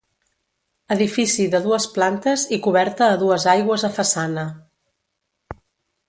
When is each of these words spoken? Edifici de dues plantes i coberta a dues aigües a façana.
Edifici 0.93 1.43
de 1.55 1.59
dues 1.65 1.85
plantes 1.97 2.45
i 2.57 2.59
coberta 2.67 3.09
a 3.09 3.19
dues 3.25 3.45
aigües 3.53 3.83
a 3.89 3.91
façana. 4.01 4.47